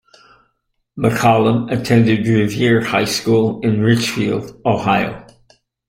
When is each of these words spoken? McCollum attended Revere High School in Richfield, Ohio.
McCollum 0.97 1.71
attended 1.71 2.25
Revere 2.25 2.81
High 2.83 3.05
School 3.05 3.59
in 3.61 3.81
Richfield, 3.81 4.59
Ohio. 4.65 5.27